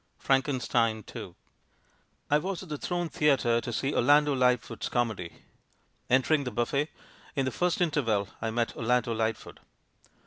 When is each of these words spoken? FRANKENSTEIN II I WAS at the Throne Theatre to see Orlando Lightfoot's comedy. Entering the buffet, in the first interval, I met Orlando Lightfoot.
FRANKENSTEIN 0.17 1.03
II 1.15 1.35
I 2.31 2.39
WAS 2.39 2.63
at 2.63 2.69
the 2.69 2.79
Throne 2.79 3.07
Theatre 3.07 3.61
to 3.61 3.71
see 3.71 3.93
Orlando 3.93 4.33
Lightfoot's 4.33 4.89
comedy. 4.89 5.43
Entering 6.09 6.43
the 6.43 6.49
buffet, 6.49 6.89
in 7.35 7.45
the 7.45 7.51
first 7.51 7.79
interval, 7.81 8.29
I 8.41 8.49
met 8.49 8.75
Orlando 8.75 9.13
Lightfoot. 9.13 9.59